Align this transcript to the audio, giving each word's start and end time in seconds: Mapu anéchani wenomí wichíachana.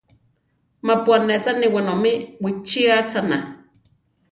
Mapu 0.85 1.09
anéchani 1.17 1.67
wenomí 1.75 2.11
wichíachana. 2.43 3.37